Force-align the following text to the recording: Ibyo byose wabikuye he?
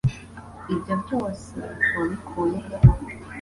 Ibyo 0.73 0.93
byose 1.03 1.55
wabikuye 1.95 2.57
he? 2.67 2.73